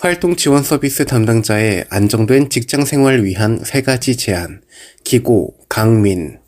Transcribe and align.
활동 0.00 0.36
지원 0.36 0.62
서비스 0.62 1.04
담당자의 1.04 1.86
안정된 1.90 2.50
직장 2.50 2.84
생활 2.84 3.24
위한 3.24 3.58
세 3.64 3.82
가지 3.82 4.16
제안, 4.16 4.62
기고, 5.02 5.56
강민. 5.68 6.38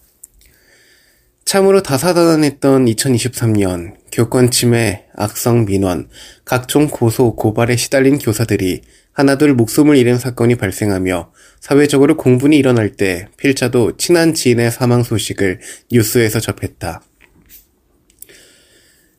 참으로 1.45 1.83
다사다난했던 1.83 2.85
2023년, 2.85 3.97
교권 4.13 4.53
침해, 4.53 5.07
악성 5.17 5.65
민원, 5.65 6.09
각종 6.45 6.87
고소, 6.87 7.35
고발에 7.35 7.75
시달린 7.75 8.19
교사들이 8.19 8.83
하나둘 9.11 9.55
목숨을 9.55 9.97
잃은 9.97 10.19
사건이 10.19 10.55
발생하며 10.55 11.33
사회적으로 11.59 12.17
공분이 12.17 12.57
일어날 12.57 12.91
때 12.91 13.27
필자도 13.37 13.97
친한 13.97 14.33
지인의 14.33 14.71
사망 14.71 15.03
소식을 15.03 15.59
뉴스에서 15.91 16.39
접했다. 16.39 17.03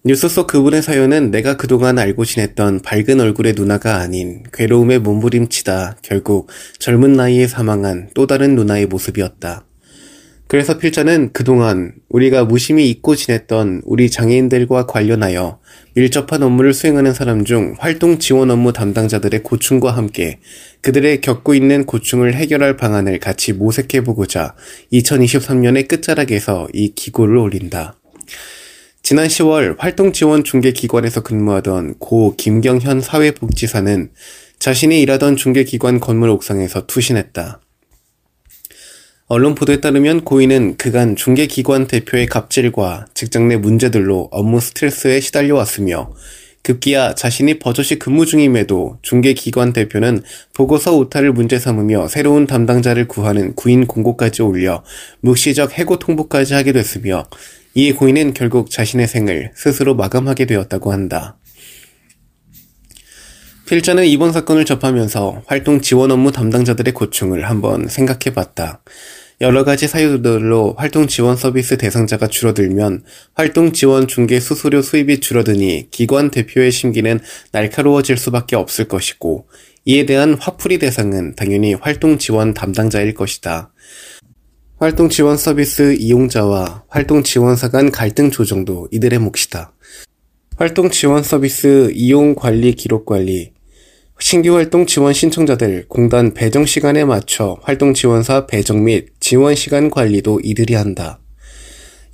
뉴스 0.03 0.27
속 0.29 0.47
그분의 0.47 0.81
사연은 0.81 1.29
내가 1.29 1.57
그동안 1.57 1.99
알고 1.99 2.25
지냈던 2.25 2.81
밝은 2.81 3.19
얼굴의 3.19 3.53
누나가 3.53 3.97
아닌 3.97 4.41
괴로움에 4.51 4.97
몸부림치다 4.97 5.97
결국 6.01 6.49
젊은 6.79 7.13
나이에 7.13 7.45
사망한 7.45 8.09
또 8.15 8.25
다른 8.25 8.55
누나의 8.55 8.87
모습이었다. 8.87 9.63
그래서 10.47 10.79
필자는 10.79 11.33
그동안 11.33 11.93
우리가 12.09 12.45
무심히 12.45 12.89
잊고 12.89 13.15
지냈던 13.15 13.83
우리 13.85 14.09
장애인들과 14.09 14.87
관련하여 14.87 15.59
밀접한 15.93 16.41
업무를 16.41 16.73
수행하는 16.73 17.13
사람 17.13 17.45
중 17.45 17.75
활동 17.77 18.17
지원 18.17 18.49
업무 18.49 18.73
담당자들의 18.73 19.43
고충과 19.43 19.91
함께 19.91 20.39
그들의 20.81 21.21
겪고 21.21 21.53
있는 21.53 21.85
고충을 21.85 22.33
해결할 22.33 22.75
방안을 22.75 23.19
같이 23.19 23.53
모색해보고자 23.53 24.55
2023년의 24.91 25.87
끝자락에서 25.87 26.69
이 26.73 26.91
기고를 26.95 27.37
올린다. 27.37 27.99
지난 29.11 29.27
10월 29.27 29.75
활동지원중개기관에서 29.77 31.19
근무하던 31.19 31.95
고 31.99 32.33
김경현 32.37 33.01
사회복지사는 33.01 34.09
자신이 34.57 35.01
일하던 35.01 35.35
중개기관 35.35 35.99
건물 35.99 36.29
옥상에서 36.29 36.85
투신했다. 36.87 37.59
언론 39.27 39.53
보도에 39.53 39.81
따르면 39.81 40.23
고인은 40.23 40.77
그간 40.77 41.17
중개기관 41.17 41.87
대표의 41.87 42.27
갑질과 42.27 43.07
직장 43.13 43.49
내 43.49 43.57
문제들로 43.57 44.29
업무 44.31 44.61
스트레스에 44.61 45.19
시달려 45.19 45.55
왔으며 45.55 46.13
급기야 46.63 47.13
자신이 47.13 47.59
버젓이 47.59 47.99
근무 47.99 48.25
중임에도 48.25 48.97
중개기관 49.01 49.73
대표는 49.73 50.23
보고서 50.53 50.95
오타를 50.95 51.33
문제 51.33 51.59
삼으며 51.59 52.07
새로운 52.07 52.47
담당자를 52.47 53.09
구하는 53.09 53.55
구인 53.55 53.87
공고까지 53.87 54.41
올려 54.41 54.85
묵시적 55.19 55.77
해고 55.77 55.99
통보까지 55.99 56.53
하게 56.53 56.71
됐으며 56.71 57.25
이 57.73 57.93
고인은 57.93 58.33
결국 58.33 58.69
자신의 58.69 59.07
생을 59.07 59.51
스스로 59.55 59.95
마감하게 59.95 60.45
되었다고 60.45 60.91
한다. 60.91 61.37
필자는 63.65 64.05
이번 64.05 64.33
사건을 64.33 64.65
접하면서 64.65 65.43
활동 65.45 65.79
지원 65.79 66.11
업무 66.11 66.33
담당자들의 66.33 66.93
고충을 66.93 67.49
한번 67.49 67.87
생각해 67.87 68.35
봤다. 68.35 68.83
여러 69.39 69.63
가지 69.63 69.87
사유들로 69.87 70.75
활동 70.77 71.07
지원 71.07 71.37
서비스 71.37 71.77
대상자가 71.77 72.27
줄어들면 72.27 73.05
활동 73.33 73.71
지원 73.71 74.07
중개 74.07 74.41
수수료 74.41 74.81
수입이 74.81 75.21
줄어드니 75.21 75.87
기관 75.89 76.29
대표의 76.29 76.71
심기는 76.71 77.21
날카로워질 77.53 78.17
수밖에 78.17 78.57
없을 78.57 78.89
것이고 78.89 79.47
이에 79.85 80.05
대한 80.05 80.33
화풀이 80.33 80.77
대상은 80.77 81.35
당연히 81.35 81.73
활동 81.73 82.17
지원 82.17 82.53
담당자일 82.53 83.13
것이다. 83.13 83.70
활동 84.81 85.09
지원 85.09 85.37
서비스 85.37 85.93
이용자와 85.93 86.85
활동 86.87 87.21
지원사 87.21 87.69
간 87.69 87.91
갈등 87.91 88.31
조정도 88.31 88.87
이들의 88.89 89.19
몫이다. 89.19 89.73
활동 90.57 90.89
지원 90.89 91.21
서비스 91.21 91.91
이용 91.93 92.33
관리 92.33 92.73
기록 92.73 93.05
관리, 93.05 93.53
신규 94.19 94.55
활동 94.55 94.87
지원 94.87 95.13
신청자들 95.13 95.85
공단 95.87 96.33
배정 96.33 96.65
시간에 96.65 97.05
맞춰 97.05 97.59
활동 97.61 97.93
지원사 97.93 98.47
배정 98.47 98.83
및 98.83 99.09
지원 99.19 99.53
시간 99.53 99.91
관리도 99.91 100.39
이들이 100.43 100.73
한다. 100.73 101.20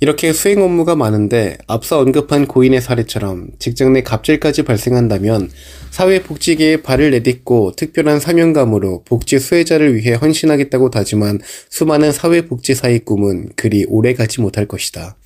이렇게 0.00 0.32
수행 0.32 0.62
업무가 0.62 0.94
많은데 0.94 1.58
앞서 1.66 1.98
언급한 1.98 2.46
고인의 2.46 2.80
사례처럼 2.80 3.48
직장 3.58 3.92
내 3.92 4.02
갑질까지 4.02 4.62
발생한다면 4.62 5.50
사회복지계에 5.90 6.82
발을 6.82 7.10
내딛고 7.10 7.72
특별한 7.74 8.20
사명감으로 8.20 9.02
복지 9.04 9.40
수혜자를 9.40 9.96
위해 9.96 10.14
헌신하겠다고 10.14 10.90
다짐한 10.90 11.40
수많은 11.68 12.12
사회복지사의 12.12 13.00
꿈은 13.00 13.50
그리 13.56 13.84
오래 13.88 14.14
가지 14.14 14.40
못할 14.40 14.66
것이다. 14.66 15.16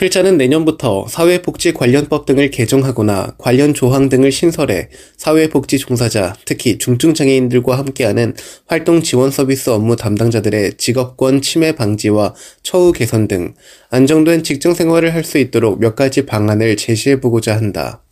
필자는 0.00 0.38
내년부터 0.38 1.06
사회복지 1.08 1.74
관련법 1.74 2.24
등을 2.24 2.50
개정하거나 2.50 3.34
관련 3.36 3.74
조항 3.74 4.08
등을 4.08 4.32
신설해 4.32 4.88
사회복지 5.18 5.78
종사자, 5.78 6.34
특히 6.46 6.78
중증장애인들과 6.78 7.76
함께하는 7.76 8.34
활동 8.66 9.02
지원 9.02 9.30
서비스 9.30 9.68
업무 9.68 9.96
담당자들의 9.96 10.78
직업권 10.78 11.42
침해 11.42 11.72
방지와 11.72 12.34
처우 12.62 12.92
개선 12.92 13.28
등 13.28 13.52
안정된 13.90 14.42
직장 14.42 14.72
생활을 14.72 15.12
할 15.12 15.22
수 15.22 15.36
있도록 15.36 15.78
몇 15.80 15.96
가지 15.96 16.24
방안을 16.24 16.78
제시해보고자 16.78 17.54
한다. 17.54 18.02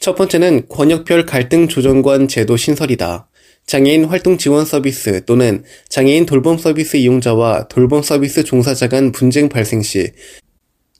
첫 0.00 0.16
번째는 0.16 0.66
권역별 0.68 1.26
갈등 1.26 1.68
조정관 1.68 2.26
제도 2.26 2.56
신설이다. 2.56 3.29
장애인 3.70 4.06
활동 4.06 4.36
지원 4.36 4.64
서비스 4.64 5.24
또는 5.26 5.62
장애인 5.88 6.26
돌봄 6.26 6.58
서비스 6.58 6.96
이용자와 6.96 7.68
돌봄 7.68 8.02
서비스 8.02 8.42
종사자 8.42 8.88
간 8.88 9.12
분쟁 9.12 9.48
발생 9.48 9.80
시 9.80 10.10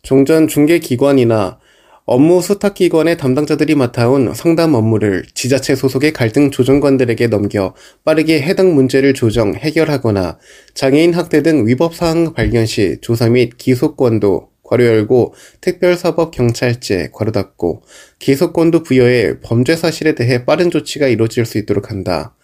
종전 0.02 0.46
중개 0.46 0.78
기관이나 0.78 1.58
업무 2.04 2.40
수탁 2.40 2.74
기관의 2.74 3.16
담당자들이 3.16 3.74
맡아온 3.74 4.32
상담 4.34 4.74
업무를 4.74 5.24
지자체 5.34 5.74
소속의 5.74 6.12
갈등 6.12 6.52
조정관들에게 6.52 7.26
넘겨 7.26 7.74
빠르게 8.04 8.40
해당 8.40 8.72
문제를 8.72 9.14
조정, 9.14 9.56
해결하거나 9.56 10.38
장애인 10.74 11.12
학대 11.14 11.42
등 11.42 11.66
위법 11.66 11.96
사항 11.96 12.34
발견 12.34 12.66
시 12.66 12.98
조사 13.00 13.28
및 13.28 13.58
기소권도 13.58 14.48
괄호 14.62 14.86
열고 14.86 15.34
특별사법경찰제 15.60 17.10
괄호 17.12 17.32
닫고 17.32 17.82
기소권도 18.20 18.84
부여해 18.84 19.40
범죄 19.40 19.74
사실에 19.74 20.14
대해 20.14 20.44
빠른 20.44 20.70
조치가 20.70 21.08
이루어질 21.08 21.44
수 21.44 21.58
있도록 21.58 21.90
한다. 21.90 22.36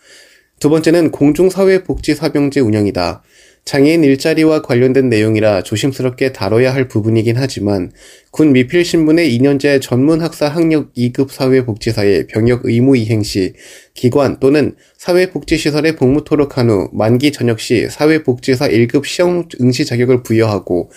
두 0.59 0.71
번째는 0.71 1.11
공중사회복지사병제 1.11 2.61
운영이다. 2.61 3.23
장애인 3.67 4.05
일자리와 4.05 4.63
관련된 4.63 5.09
내용이라 5.09 5.63
조심스럽게 5.63 6.33
다뤄야 6.33 6.73
할 6.73 6.87
부분이긴 6.87 7.37
하지만 7.37 7.91
군 8.31 8.53
미필 8.53 8.85
신분의 8.85 9.37
2년제 9.37 9.83
전문 9.83 10.23
학사 10.23 10.49
학력 10.49 10.95
2급 10.95 11.31
사회복지사의 11.31 12.29
병역 12.29 12.65
의무 12.65 12.97
이행 12.97 13.25
시 13.25 13.55
기관 13.93 14.39
또는 14.39 14.77
사회복지시설에 14.97 15.97
복무 15.97 16.23
토록한 16.25 16.71
후 16.71 16.89
만기 16.93 17.33
전역 17.33 17.59
시 17.59 17.89
사회복지사 17.91 18.69
1급 18.69 19.05
시험 19.05 19.49
응시 19.61 19.85
자격을 19.85 20.23
부여하고 20.23 20.91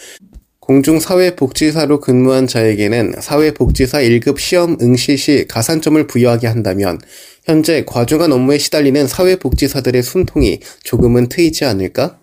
공중사회복지사로 0.69 1.99
근무한 1.99 2.45
자에게는 2.45 3.15
사회복지사 3.19 4.01
1급 4.01 4.37
시험 4.37 4.77
응시 4.79 5.17
시 5.17 5.47
가산점을 5.47 6.05
부여하게 6.05 6.45
한다면 6.45 6.99
현재 7.43 7.85
과중한 7.87 8.31
업무에 8.31 8.59
시달리는 8.59 9.07
사회복지사들의 9.07 10.03
숨통이 10.03 10.59
조금은 10.83 11.29
트이지 11.29 11.65
않을까? 11.65 12.19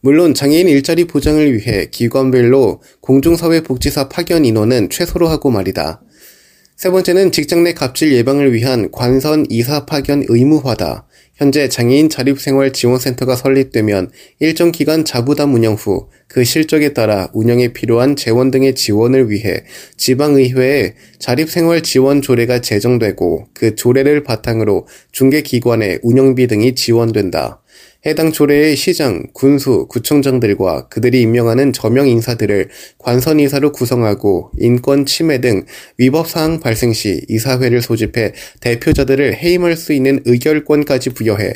물론 0.00 0.32
장애인 0.32 0.66
일자리 0.66 1.04
보장을 1.04 1.54
위해 1.54 1.88
기관별로 1.90 2.80
공중사회복지사 3.02 4.08
파견 4.08 4.46
인원은 4.46 4.88
최소로 4.88 5.28
하고 5.28 5.50
말이다. 5.50 6.00
세 6.78 6.88
번째는 6.88 7.32
직장 7.32 7.64
내 7.64 7.74
갑질 7.74 8.14
예방을 8.14 8.54
위한 8.54 8.90
관선 8.90 9.44
이사 9.50 9.84
파견 9.84 10.24
의무화다. 10.26 11.06
현재 11.40 11.70
장애인 11.70 12.10
자립생활지원센터가 12.10 13.34
설립되면 13.34 14.10
일정 14.40 14.72
기간 14.72 15.06
자부담 15.06 15.54
운영 15.54 15.72
후 15.72 16.10
그 16.30 16.44
실적에 16.44 16.92
따라 16.92 17.28
운영에 17.32 17.72
필요한 17.72 18.14
재원 18.14 18.52
등의 18.52 18.76
지원을 18.76 19.30
위해 19.30 19.64
지방의회에 19.96 20.94
자립생활지원 21.18 22.22
조례가 22.22 22.60
제정되고 22.60 23.48
그 23.52 23.74
조례를 23.74 24.22
바탕으로 24.22 24.86
중개기관의 25.10 25.98
운영비 26.04 26.46
등이 26.46 26.76
지원된다. 26.76 27.60
해당 28.06 28.32
조례의 28.32 28.76
시장, 28.76 29.26
군수, 29.34 29.86
구청장들과 29.90 30.88
그들이 30.88 31.20
임명하는 31.20 31.74
저명 31.74 32.08
인사들을 32.08 32.70
관선이사로 32.96 33.72
구성하고 33.72 34.52
인권 34.58 35.04
침해 35.04 35.40
등 35.42 35.64
위법 35.98 36.26
사항 36.26 36.60
발생 36.60 36.94
시 36.94 37.20
이사회를 37.28 37.82
소집해 37.82 38.32
대표자들을 38.60 39.36
해임할 39.36 39.76
수 39.76 39.92
있는 39.92 40.20
의결권까지 40.24 41.10
부여해 41.10 41.52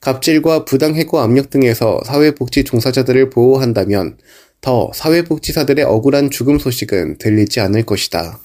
갑질과 0.00 0.64
부당해고 0.64 1.20
압력 1.20 1.50
등에서 1.50 2.00
사회복지 2.06 2.64
종사자들을 2.64 3.28
보호한다면 3.28 4.16
더 4.62 4.90
사회복지사들의 4.94 5.84
억울한 5.84 6.30
죽음 6.30 6.58
소식은 6.58 7.18
들리지 7.18 7.60
않을 7.60 7.82
것이다. 7.82 8.40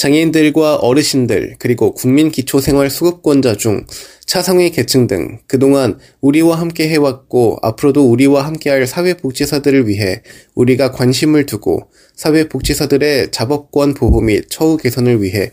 장애인들과 0.00 0.76
어르신들, 0.76 1.56
그리고 1.58 1.92
국민기초생활수급권자 1.92 3.56
중 3.56 3.84
차상위 4.24 4.70
계층 4.70 5.06
등 5.06 5.40
그동안 5.46 5.98
우리와 6.22 6.58
함께 6.58 6.88
해왔고 6.88 7.58
앞으로도 7.60 8.08
우리와 8.08 8.46
함께할 8.46 8.86
사회복지사들을 8.86 9.88
위해 9.88 10.22
우리가 10.54 10.92
관심을 10.92 11.44
두고 11.44 11.90
사회복지사들의 12.16 13.30
자법권 13.30 13.92
보호 13.92 14.22
및 14.22 14.46
처우 14.48 14.78
개선을 14.78 15.22
위해 15.22 15.50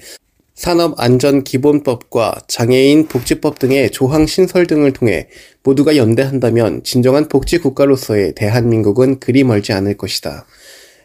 산업안전기본법과 0.55 2.43
장애인 2.47 3.09
복지법 3.09 3.59
등의 3.59 3.91
조항 3.91 4.25
신설 4.25 4.65
등을 4.65 4.93
통해 4.93 5.27
모두가 5.61 5.97
연대한다면 5.97 6.83
진정한 6.85 7.27
복지국가로서의 7.27 8.33
대한민국은 8.35 9.19
그리 9.19 9.43
멀지 9.43 9.73
않을 9.73 9.97
것이다. 9.97 10.45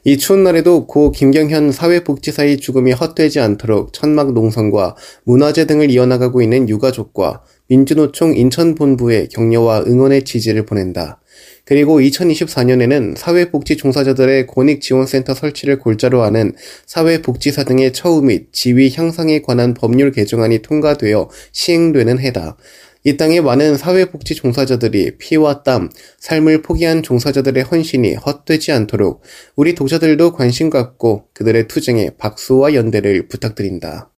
이 0.04 0.19
추운 0.19 0.43
날에도 0.43 0.88
고 0.88 1.12
김경현 1.12 1.70
사회복지사의 1.70 2.56
죽음이 2.56 2.90
헛되지 2.90 3.38
않도록 3.38 3.93
천막 3.93 4.32
농성과 4.32 4.96
문화재 5.22 5.64
등을 5.66 5.93
이어나가고 5.93 6.43
있는 6.43 6.69
유가족과 6.69 7.44
민주노총 7.69 8.37
인천본부에 8.37 9.28
격려와 9.28 9.84
응원의 9.87 10.25
지지를 10.25 10.66
보낸다. 10.66 11.20
그리고 11.64 12.00
2024년에는 12.00 13.16
사회복지 13.16 13.76
종사자들의 13.76 14.49
권익지원센터 14.49 15.34
설치를 15.34 15.78
골자로 15.78 16.22
하는 16.22 16.52
사회복지사 16.87 17.62
등의 17.62 17.93
처우 17.93 18.22
및 18.22 18.49
지위 18.50 18.93
향상에 18.93 19.40
관한 19.40 19.72
법률 19.72 20.10
개정안이 20.10 20.62
통과되어 20.62 21.31
시행되는 21.52 22.19
해다. 22.19 22.56
이 23.04 23.16
땅의 23.16 23.40
많은 23.40 23.76
사회복지 23.76 24.37
종사자들이 24.37 25.19
피와 25.19 25.64
땀, 25.64 25.90
삶을 26.20 26.62
포기한 26.62 27.02
종사자들의 27.02 27.64
헌신이 27.64 28.14
헛되지 28.14 28.70
않도록 28.70 29.22
우리 29.56 29.75
독자들도 29.75 30.32
관심 30.34 30.70
갖고 30.70 31.25
그들의 31.34 31.66
투쟁에 31.66 32.10
박수와 32.16 32.75
연대를 32.75 33.26
부탁드린다. 33.26 34.10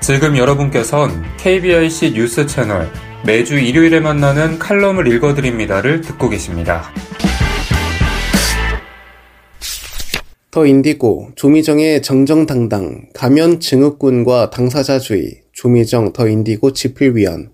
지금 0.00 0.36
여러분께선 0.36 1.10
KBIC 1.38 2.12
뉴스 2.12 2.46
채널 2.46 2.88
매주 3.24 3.58
일요일에 3.58 3.98
만나는 3.98 4.60
칼럼을 4.60 5.08
읽어드립니다를 5.08 6.02
듣고 6.02 6.28
계십니다. 6.28 6.84
더 10.52 10.66
인디고, 10.66 11.30
조미정의 11.34 12.02
정정당당, 12.02 13.06
가면 13.14 13.60
증후군과 13.60 14.50
당사자주의, 14.50 15.41
조미정 15.52 16.12
더 16.12 16.28
인디고 16.28 16.72
지필위원. 16.72 17.52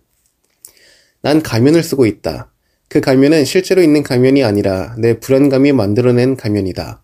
난 1.20 1.42
가면을 1.42 1.82
쓰고 1.82 2.06
있다. 2.06 2.52
그 2.88 3.00
가면은 3.00 3.44
실제로 3.44 3.82
있는 3.82 4.02
가면이 4.02 4.44
아니라 4.44 4.94
내 4.98 5.20
불안감이 5.20 5.72
만들어낸 5.72 6.36
가면이다. 6.36 7.02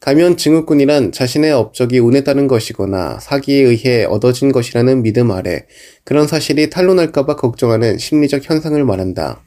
가면 0.00 0.36
증후군이란 0.36 1.12
자신의 1.12 1.52
업적이 1.52 1.98
운에 1.98 2.22
따른 2.22 2.46
것이거나 2.46 3.18
사기에 3.18 3.62
의해 3.62 4.04
얻어진 4.04 4.52
것이라는 4.52 5.02
믿음 5.02 5.30
아래 5.30 5.66
그런 6.04 6.26
사실이 6.26 6.70
탄로날까봐 6.70 7.36
걱정하는 7.36 7.98
심리적 7.98 8.48
현상을 8.48 8.82
말한다. 8.84 9.42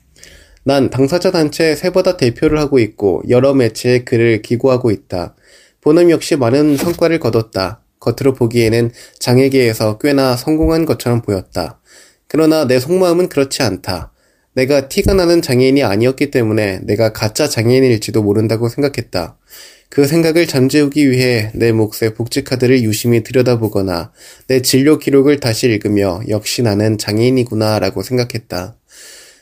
난 0.64 0.90
당사자 0.90 1.32
단체 1.32 1.76
세보다 1.76 2.18
대표를 2.18 2.60
하고 2.60 2.80
있고 2.80 3.24
여러 3.30 3.54
매체에 3.54 4.04
글을 4.04 4.42
기고하고 4.42 4.92
있다. 4.92 5.36
본음 5.82 6.10
역시 6.10 6.36
많은 6.36 6.78
성과를 6.78 7.20
거뒀다. 7.20 7.82
겉으로 8.00 8.34
보기에는 8.34 8.92
장애계에서 9.20 9.98
꽤나 9.98 10.36
성공한 10.36 10.86
것처럼 10.86 11.22
보였다. 11.22 11.80
그러나 12.28 12.66
내 12.66 12.80
속마음은 12.80 13.30
그렇지 13.30 13.64
않다. 13.64 14.12
내가 14.54 14.90
티가 14.90 15.14
나는 15.14 15.42
장애인이 15.42 15.84
아니었기 15.84 16.32
때문에 16.32 16.80
내가 16.84 17.14
가짜 17.14 17.48
장애인일지도 17.48 18.22
모른다고 18.24 18.70
생각했다. 18.70 19.38
그 19.90 20.06
생각을 20.06 20.46
잠재우기 20.46 21.10
위해 21.10 21.50
내 21.56 21.72
몫의 21.72 22.14
복지카드를 22.16 22.84
유심히 22.84 23.24
들여다보거나 23.24 24.12
내 24.48 24.62
진료 24.62 25.00
기록을 25.00 25.40
다시 25.40 25.68
읽으며 25.68 26.22
역시 26.30 26.62
나는 26.62 26.98
장애인이구나 26.98 27.80
라고 27.80 28.04
생각했다. 28.04 28.76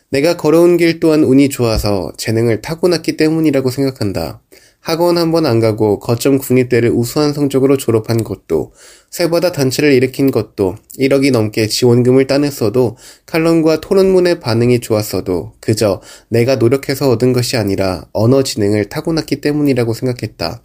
내가 0.09 0.37
걸어온 0.37 0.77
길 0.77 1.01
또한 1.01 1.23
운이 1.23 1.49
좋아서 1.49 2.13
재능을 2.17 2.61
타고났기 2.61 3.17
때문이라고 3.17 3.69
생각한다. 3.69 4.41
학원 4.87 5.17
한 5.17 5.31
번 5.31 5.45
안 5.45 5.59
가고 5.59 5.99
거점 5.99 6.37
국립대를 6.37 6.91
우수한 6.91 7.33
성적으로 7.33 7.75
졸업한 7.75 8.23
것도 8.23 8.71
세바다 9.09 9.51
단체를 9.51 9.91
일으킨 9.91 10.31
것도 10.31 10.77
1억이 10.97 11.31
넘게 11.33 11.67
지원금을 11.67 12.25
따냈어도 12.25 12.95
칼럼과 13.25 13.81
토론문의 13.81 14.39
반응이 14.39 14.79
좋았어도 14.79 15.51
그저 15.59 16.01
내가 16.29 16.55
노력해서 16.55 17.09
얻은 17.09 17.33
것이 17.33 17.57
아니라 17.57 18.05
언어 18.13 18.43
지능을 18.43 18.85
타고났기 18.85 19.41
때문이라고 19.41 19.93
생각했다. 19.93 20.61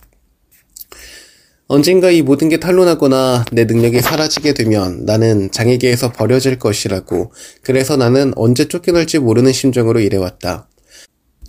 언젠가 1.66 2.12
이 2.12 2.22
모든 2.22 2.48
게 2.48 2.60
탄로나거나 2.60 3.46
내 3.50 3.64
능력이 3.64 4.02
사라지게 4.02 4.54
되면 4.54 5.04
나는 5.04 5.50
장애계에서 5.50 6.12
버려질 6.12 6.60
것이라고 6.60 7.32
그래서 7.62 7.96
나는 7.96 8.32
언제 8.36 8.68
쫓겨날지 8.68 9.18
모르는 9.18 9.52
심정으로 9.52 9.98
일해왔다. 9.98 10.68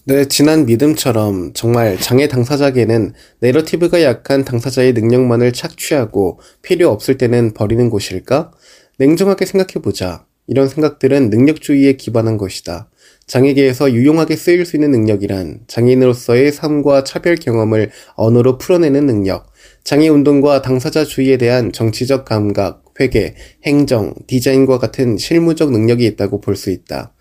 내 0.06 0.26
지난 0.26 0.66
믿음처럼 0.66 1.54
정말 1.54 1.98
장애 1.98 2.28
당사자에게는 2.28 3.14
내러티브가 3.40 4.04
약한 4.04 4.44
당사자의 4.44 4.92
능력만을 4.92 5.54
착취하고 5.54 6.42
필요 6.62 6.90
없을 6.90 7.18
때는 7.18 7.54
버리는 7.54 7.90
곳일까? 7.90 8.52
냉정하게 8.98 9.46
생각해보자. 9.46 10.26
이런 10.48 10.68
생각들은 10.68 11.30
능력주의에 11.30 11.94
기반한 11.94 12.36
것이다. 12.36 12.90
장애계에서 13.28 13.94
유용하게 13.94 14.36
쓰일 14.36 14.66
수 14.66 14.76
있는 14.76 14.92
능력이란 14.92 15.62
장애인으로서의 15.68 16.52
삶과 16.52 17.06
차별 17.06 17.38
경험을 17.38 17.92
언어로 18.16 18.58
풀어내는 18.58 19.06
능력, 19.06 19.48
장애 19.86 20.10
운동과 20.10 20.62
당사자 20.62 21.06
주의에 21.06 21.38
대한 21.38 21.72
정치적 21.72 22.26
감각, 22.26 22.84
회계, 23.00 23.36
행정, 23.64 24.14
디자인과 24.28 24.80
같은 24.80 25.18
실무적 25.18 25.72
능력이 25.72 26.06
있다고 26.06 26.42
볼 26.42 26.58
수 26.58 26.72
있다. 26.72 27.14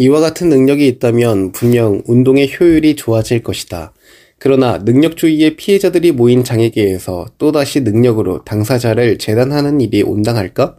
이와 0.00 0.20
같은 0.20 0.48
능력이 0.48 0.86
있다면 0.86 1.50
분명 1.50 2.02
운동의 2.06 2.52
효율이 2.54 2.94
좋아질 2.94 3.42
것이다. 3.42 3.92
그러나 4.38 4.78
능력주의의 4.78 5.56
피해자들이 5.56 6.12
모인 6.12 6.44
장애계에서 6.44 7.26
또다시 7.36 7.80
능력으로 7.80 8.44
당사자를 8.44 9.18
재단하는 9.18 9.80
일이 9.80 10.02
온당할까? 10.02 10.76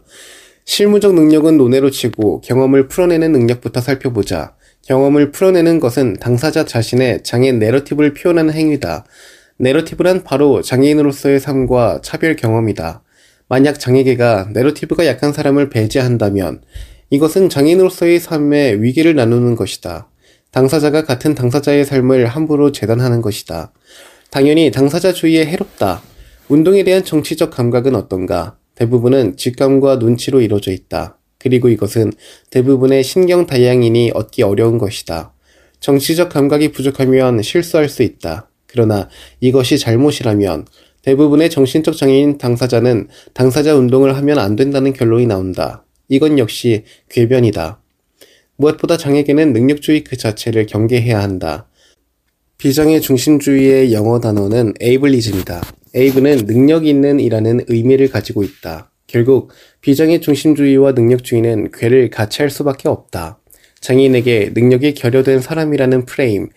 실무적 0.64 1.14
능력은 1.14 1.58
논외로 1.58 1.90
치고 1.90 2.40
경험을 2.40 2.88
풀어내는 2.88 3.32
능력부터 3.32 3.82
살펴보자. 3.82 4.54
경험을 4.86 5.32
풀어내는 5.32 5.80
것은 5.80 6.14
당사자 6.14 6.64
자신의 6.64 7.22
장애 7.22 7.52
내러티브를 7.52 8.14
표현하는 8.14 8.54
행위다. 8.54 9.04
내러티브란 9.58 10.24
바로 10.24 10.62
장애인으로서의 10.62 11.40
삶과 11.40 12.00
차별 12.02 12.36
경험이다. 12.36 13.02
만약 13.50 13.78
장애계가 13.78 14.50
내러티브가 14.54 15.04
약한 15.04 15.34
사람을 15.34 15.68
배제한다면 15.68 16.62
이것은 17.10 17.48
장애인으로서의 17.48 18.20
삶의 18.20 18.82
위기를 18.82 19.16
나누는 19.16 19.56
것이다. 19.56 20.08
당사자가 20.52 21.04
같은 21.04 21.34
당사자의 21.34 21.84
삶을 21.84 22.26
함부로 22.26 22.70
재단하는 22.70 23.20
것이다. 23.20 23.72
당연히 24.30 24.70
당사자주의에 24.70 25.44
해롭다. 25.46 26.02
운동에 26.48 26.84
대한 26.84 27.04
정치적 27.04 27.50
감각은 27.50 27.96
어떤가? 27.96 28.56
대부분은 28.76 29.36
직감과 29.36 29.96
눈치로 29.96 30.40
이루어져 30.40 30.70
있다. 30.70 31.18
그리고 31.38 31.68
이것은 31.68 32.12
대부분의 32.50 33.02
신경 33.02 33.46
다양인이 33.46 34.12
얻기 34.14 34.44
어려운 34.44 34.78
것이다. 34.78 35.32
정치적 35.80 36.28
감각이 36.28 36.70
부족하면 36.70 37.42
실수할 37.42 37.88
수 37.88 38.04
있다. 38.04 38.48
그러나 38.66 39.08
이것이 39.40 39.78
잘못이라면 39.78 40.66
대부분의 41.02 41.50
정신적 41.50 41.96
장애인 41.96 42.38
당사자는 42.38 43.08
당사자 43.34 43.74
운동을 43.74 44.16
하면 44.16 44.38
안 44.38 44.54
된다는 44.54 44.92
결론이 44.92 45.26
나온다. 45.26 45.84
이건 46.10 46.38
역시 46.38 46.84
궤변이다. 47.08 47.80
무엇보다 48.56 48.98
장에게는 48.98 49.54
능력주의 49.54 50.04
그 50.04 50.16
자체를 50.16 50.66
경계해야 50.66 51.18
한다. 51.18 51.68
비장의 52.58 53.00
중심주의의 53.00 53.94
영어 53.94 54.20
단어는 54.20 54.74
에이블리즘이다. 54.80 55.62
에이브는 55.94 56.46
능력 56.46 56.86
있는 56.86 57.20
이라는 57.20 57.64
의미를 57.68 58.10
가지고 58.10 58.42
있다. 58.42 58.90
결국 59.06 59.52
비장의 59.80 60.20
중심주의와 60.20 60.92
능력주의는 60.92 61.70
괴를 61.72 62.10
같이 62.10 62.42
할 62.42 62.50
수밖에 62.50 62.88
없다. 62.88 63.40
장애인에게 63.80 64.50
능력이 64.54 64.94
결여된 64.94 65.40
사람이라는 65.40 66.04
프레임, 66.04 66.48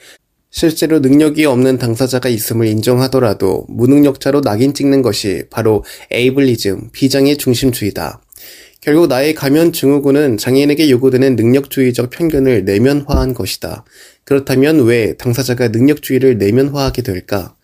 실제로 0.50 1.00
능력이 1.00 1.46
없는 1.46 1.78
당사자가 1.78 2.30
있음을 2.30 2.68
인정하더라도 2.68 3.66
무능력자로 3.70 4.42
낙인 4.42 4.74
찍는 4.74 5.02
것이 5.02 5.44
바로 5.50 5.84
에이블리즘, 6.12 6.90
비장의 6.92 7.38
중심주의다. 7.38 8.22
결국 8.84 9.08
나의 9.08 9.34
가면 9.34 9.72
증후군은 9.72 10.38
장애인에게 10.38 10.90
요구되는 10.90 11.38
능력주의적 11.38 12.10
편견을 12.10 12.66
내면화한 12.66 13.34
것이다. 13.34 13.86
그렇다면 14.26 14.84
왜 14.84 15.16
당사자가 15.16 15.70
능력주의를 15.70 16.38
내면화하게 16.38 17.02
될까? 17.02 17.56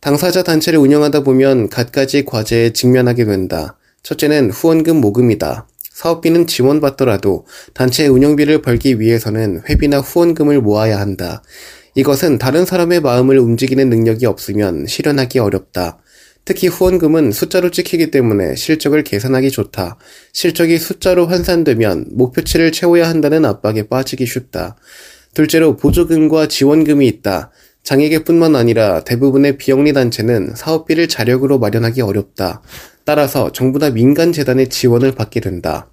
당사자 0.00 0.42
단체를 0.42 0.78
운영하다 0.78 1.22
보면 1.22 1.68
갖가지 1.68 2.24
과제에 2.24 2.70
직면하게 2.72 3.26
된다. 3.26 3.76
첫째는 4.02 4.52
후원금 4.52 5.02
모금이다. 5.02 5.68
사업비는 5.92 6.46
지원받더라도 6.46 7.44
단체 7.74 8.06
운영비를 8.06 8.62
벌기 8.62 8.98
위해서는 8.98 9.60
회비나 9.68 9.98
후원금을 9.98 10.62
모아야 10.62 10.98
한다. 10.98 11.42
이것은 11.94 12.38
다른 12.38 12.64
사람의 12.64 13.02
마음을 13.02 13.38
움직이는 13.38 13.90
능력이 13.90 14.24
없으면 14.24 14.86
실현하기 14.86 15.40
어렵다. 15.40 15.98
특히 16.44 16.68
후원금은 16.68 17.32
숫자로 17.32 17.70
찍히기 17.70 18.10
때문에 18.10 18.54
실적을 18.54 19.02
계산하기 19.02 19.50
좋다. 19.50 19.96
실적이 20.32 20.78
숫자로 20.78 21.26
환산되면 21.26 22.08
목표치를 22.12 22.70
채워야 22.72 23.08
한다는 23.08 23.44
압박에 23.44 23.88
빠지기 23.88 24.26
쉽다. 24.26 24.76
둘째로 25.32 25.76
보조금과 25.76 26.48
지원금이 26.48 27.06
있다. 27.06 27.50
장애계뿐만 27.82 28.56
아니라 28.56 29.04
대부분의 29.04 29.58
비영리 29.58 29.92
단체는 29.92 30.54
사업비를 30.54 31.08
자력으로 31.08 31.58
마련하기 31.58 32.00
어렵다. 32.02 32.62
따라서 33.04 33.52
정부나 33.52 33.90
민간 33.90 34.32
재단의 34.32 34.68
지원을 34.68 35.12
받게 35.12 35.40
된다. 35.40 35.90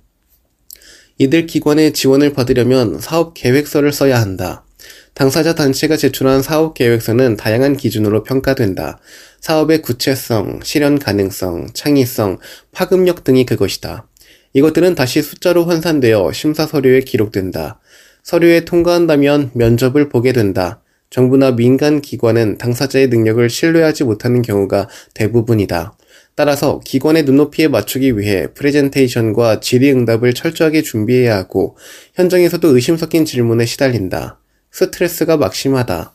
이들 1.18 1.46
기관의 1.46 1.94
지원을 1.94 2.34
받으려면 2.34 3.00
사업 3.00 3.34
계획서를 3.34 3.92
써야 3.92 4.20
한다. 4.20 4.66
당사자 5.14 5.54
단체가 5.54 5.98
제출한 5.98 6.42
사업 6.42 6.74
계획서는 6.74 7.36
다양한 7.36 7.76
기준으로 7.76 8.24
평가된다. 8.24 9.00
사업의 9.42 9.82
구체성, 9.82 10.62
실현 10.64 11.00
가능성, 11.00 11.68
창의성, 11.74 12.38
파급력 12.72 13.24
등이 13.24 13.46
그것이다. 13.46 14.08
이것들은 14.54 14.96
다시 14.96 15.22
숫자로 15.22 15.66
환산되어 15.66 16.32
심사 16.32 16.66
서류에 16.66 17.02
기록된다. 17.02 17.80
서류에 18.24 18.66
통과한다면 18.66 19.52
면접을 19.54 20.10
보게 20.10 20.34
된다. 20.34 20.82
정부나 21.10 21.56
민간 21.56 22.02
기관은 22.02 22.58
당사자의 22.58 23.10
능력을 23.10 23.50
신뢰하지 23.50 24.06
못하는 24.06 24.42
경우가 24.42 24.88
대부분이다. 25.14 25.94
따라서 26.36 26.80
기관의 26.86 27.24
눈높이에 27.24 27.68
맞추기 27.68 28.18
위해 28.18 28.48
프레젠테이션과 28.54 29.60
질의응답을 29.60 30.34
철저하게 30.34 30.82
준비해야 30.82 31.36
하고 31.36 31.78
현장에서도 32.16 32.74
의심 32.74 32.96
섞인 32.96 33.26
질문에 33.26 33.66
시달린다. 33.66 34.41
스트레스가 34.72 35.38
막심하다. 35.38 36.14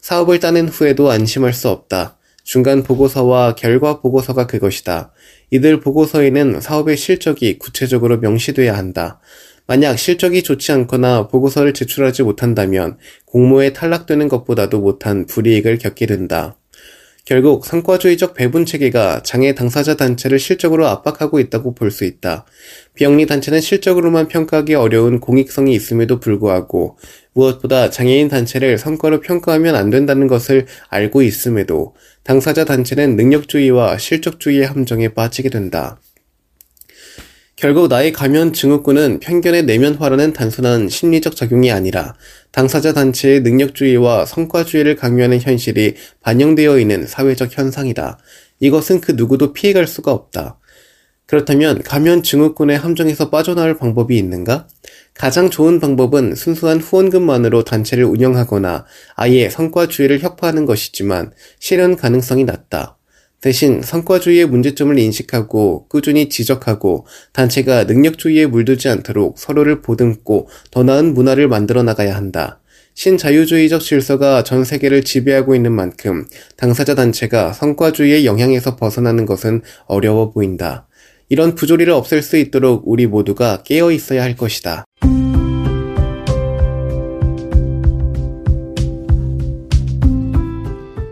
사업을 0.00 0.40
따낸 0.40 0.68
후에도 0.68 1.10
안심할 1.10 1.52
수 1.52 1.68
없다. 1.68 2.18
중간 2.42 2.82
보고서와 2.82 3.54
결과 3.54 4.00
보고서가 4.00 4.46
그것이다. 4.46 5.12
이들 5.50 5.80
보고서에는 5.80 6.60
사업의 6.60 6.96
실적이 6.96 7.58
구체적으로 7.58 8.18
명시돼야 8.18 8.76
한다. 8.76 9.20
만약 9.66 9.96
실적이 9.96 10.42
좋지 10.42 10.72
않거나 10.72 11.28
보고서를 11.28 11.72
제출하지 11.72 12.24
못한다면 12.24 12.98
공모에 13.26 13.72
탈락되는 13.72 14.28
것보다도 14.28 14.80
못한 14.80 15.26
불이익을 15.26 15.78
겪게 15.78 16.06
된다. 16.06 16.56
결국 17.24 17.64
성과주의적 17.64 18.34
배분 18.34 18.66
체계가 18.66 19.22
장애 19.22 19.54
당사자 19.54 19.94
단체를 19.96 20.40
실적으로 20.40 20.88
압박하고 20.88 21.38
있다고 21.38 21.72
볼 21.74 21.92
수 21.92 22.04
있다. 22.04 22.46
비영리 22.94 23.26
단체는 23.26 23.60
실적으로만 23.60 24.26
평가하기 24.26 24.74
어려운 24.74 25.20
공익성이 25.20 25.72
있음에도 25.74 26.18
불구하고 26.18 26.98
무엇보다 27.34 27.90
장애인 27.90 28.28
단체를 28.28 28.76
성과로 28.76 29.20
평가하면 29.20 29.76
안 29.76 29.90
된다는 29.90 30.26
것을 30.26 30.66
알고 30.88 31.22
있음에도 31.22 31.94
당사자 32.24 32.64
단체는 32.64 33.14
능력주의와 33.14 33.98
실적주의의 33.98 34.66
함정에 34.66 35.08
빠지게 35.08 35.48
된다. 35.50 36.00
결국 37.54 37.86
나의 37.86 38.12
가면 38.12 38.54
증후군은 38.54 39.20
편견의 39.20 39.64
내면화라는 39.66 40.32
단순한 40.32 40.88
심리적 40.88 41.36
작용이 41.36 41.70
아니라 41.70 42.16
당사자 42.52 42.92
단체의 42.92 43.40
능력주의와 43.40 44.26
성과주의를 44.26 44.96
강요하는 44.96 45.40
현실이 45.40 45.94
반영되어 46.20 46.78
있는 46.78 47.06
사회적 47.06 47.56
현상이다. 47.56 48.18
이것은 48.60 49.00
그 49.00 49.12
누구도 49.12 49.52
피해갈 49.52 49.86
수가 49.86 50.12
없다. 50.12 50.58
그렇다면 51.26 51.82
가면 51.82 52.22
증후군의 52.22 52.76
함정에서 52.76 53.30
빠져나올 53.30 53.78
방법이 53.78 54.18
있는가? 54.18 54.68
가장 55.14 55.48
좋은 55.48 55.80
방법은 55.80 56.34
순수한 56.34 56.78
후원금만으로 56.78 57.64
단체를 57.64 58.04
운영하거나 58.04 58.84
아예 59.14 59.48
성과주의를 59.48 60.20
혁파하는 60.20 60.66
것이지만 60.66 61.32
실현 61.58 61.96
가능성이 61.96 62.44
낮다. 62.44 62.98
대신 63.42 63.82
성과주의의 63.82 64.46
문제점을 64.46 64.96
인식하고 64.96 65.86
꾸준히 65.88 66.28
지적하고 66.28 67.06
단체가 67.32 67.84
능력주의에 67.84 68.46
물들지 68.46 68.88
않도록 68.88 69.36
서로를 69.36 69.82
보듬고 69.82 70.48
더 70.70 70.84
나은 70.84 71.12
문화를 71.12 71.48
만들어 71.48 71.82
나가야 71.82 72.16
한다. 72.16 72.60
신자유주의적 72.94 73.80
질서가 73.80 74.44
전 74.44 74.64
세계를 74.64 75.02
지배하고 75.02 75.56
있는 75.56 75.72
만큼 75.72 76.24
당사자 76.56 76.94
단체가 76.94 77.52
성과주의의 77.52 78.26
영향에서 78.26 78.76
벗어나는 78.76 79.26
것은 79.26 79.62
어려워 79.86 80.30
보인다. 80.30 80.86
이런 81.28 81.56
부조리를 81.56 81.92
없앨 81.92 82.22
수 82.22 82.36
있도록 82.36 82.84
우리 82.86 83.06
모두가 83.06 83.64
깨어 83.64 83.90
있어야 83.90 84.22
할 84.22 84.36
것이다. 84.36 84.84